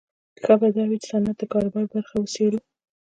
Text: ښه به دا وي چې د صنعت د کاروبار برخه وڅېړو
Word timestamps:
ښه 0.43 0.53
به 0.59 0.67
دا 0.75 0.83
وي 0.89 0.97
چې 1.03 1.07
د 1.09 1.09
صنعت 1.11 1.35
د 1.39 1.43
کاروبار 1.51 1.85
برخه 1.93 2.15
وڅېړو 2.19 2.59